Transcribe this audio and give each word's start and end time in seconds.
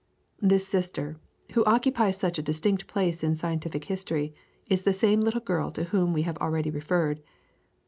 This 0.41 0.67
sister, 0.67 1.19
who 1.51 1.63
occupies 1.65 2.17
such 2.17 2.39
a 2.39 2.41
distinct 2.41 2.87
place 2.87 3.23
in 3.23 3.35
scientific 3.35 3.83
history 3.85 4.33
is 4.67 4.81
the 4.81 4.93
same 4.93 5.21
little 5.21 5.41
girl 5.41 5.69
to 5.73 5.83
whom 5.83 6.11
we 6.11 6.23
have 6.23 6.39
already 6.39 6.71
referred. 6.71 7.21